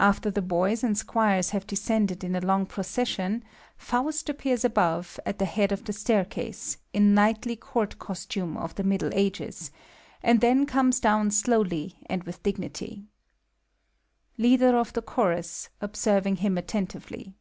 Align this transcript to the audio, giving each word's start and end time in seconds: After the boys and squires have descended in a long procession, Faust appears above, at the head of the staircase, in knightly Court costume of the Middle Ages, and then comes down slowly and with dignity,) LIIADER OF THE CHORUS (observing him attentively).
After 0.00 0.32
the 0.32 0.42
boys 0.42 0.82
and 0.82 0.98
squires 0.98 1.50
have 1.50 1.64
descended 1.64 2.24
in 2.24 2.34
a 2.34 2.40
long 2.40 2.66
procession, 2.66 3.44
Faust 3.76 4.28
appears 4.28 4.64
above, 4.64 5.20
at 5.24 5.38
the 5.38 5.44
head 5.44 5.70
of 5.70 5.84
the 5.84 5.92
staircase, 5.92 6.78
in 6.92 7.14
knightly 7.14 7.54
Court 7.54 8.00
costume 8.00 8.56
of 8.56 8.74
the 8.74 8.82
Middle 8.82 9.14
Ages, 9.14 9.70
and 10.24 10.40
then 10.40 10.66
comes 10.66 10.98
down 10.98 11.30
slowly 11.30 12.00
and 12.06 12.24
with 12.24 12.42
dignity,) 12.42 13.04
LIIADER 14.38 14.74
OF 14.76 14.92
THE 14.92 15.02
CHORUS 15.02 15.68
(observing 15.80 16.38
him 16.38 16.58
attentively). 16.58 17.36